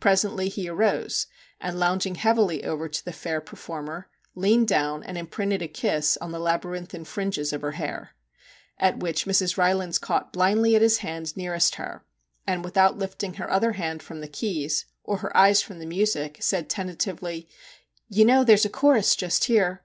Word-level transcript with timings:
Presently 0.00 0.48
he 0.48 0.70
arose, 0.70 1.26
and 1.60 1.78
lounging 1.78 2.14
heavily 2.14 2.64
over 2.64 2.88
to 2.88 3.04
the 3.04 3.12
fair 3.12 3.42
performer, 3.42 4.08
leaned 4.34 4.68
down 4.68 5.02
and 5.02 5.18
im 5.18 5.26
printed 5.26 5.60
a 5.60 5.68
kiss 5.68 6.16
on 6.18 6.32
the 6.32 6.38
labyrinthine 6.38 7.04
fringes 7.04 7.52
of 7.52 7.60
her 7.60 7.72
hair. 7.72 8.12
At 8.78 9.00
which 9.00 9.26
Mrs. 9.26 9.58
Rylands 9.58 9.98
caught 9.98 10.32
blindly 10.32 10.74
at 10.76 10.80
his 10.80 11.00
hand 11.04 11.36
nearest 11.36 11.74
her, 11.74 12.06
and 12.46 12.64
without 12.64 12.96
lifting 12.96 13.34
her 13.34 13.50
other 13.50 13.72
hand 13.72 14.02
from 14.02 14.22
the 14.22 14.28
keys, 14.28 14.86
or 15.04 15.18
her 15.18 15.36
eyes 15.36 15.60
from 15.60 15.78
the 15.78 15.84
music, 15.84 16.38
said 16.40 16.70
tentatively 16.70 17.46
1 18.08 18.18
You 18.18 18.24
know 18.24 18.44
there 18.44 18.56
's 18.56 18.64
a 18.64 18.70
chorus 18.70 19.14
just 19.14 19.44
here 19.44 19.82